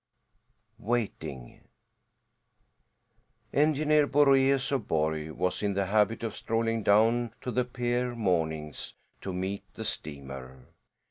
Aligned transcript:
WAITING 0.79 1.63
Engineer 3.53 4.07
Boraeus 4.07 4.71
of 4.71 4.87
Borg 4.87 5.29
was 5.29 5.61
in 5.61 5.75
the 5.75 5.85
habit 5.85 6.23
of 6.23 6.35
strolling 6.35 6.81
down 6.81 7.35
to 7.41 7.51
the 7.51 7.65
pier 7.65 8.15
mornings 8.15 8.95
to 9.21 9.31
meet 9.31 9.61
the 9.75 9.85
steamer. 9.85 10.69